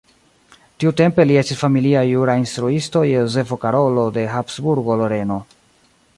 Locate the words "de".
3.09-3.13, 4.19-4.27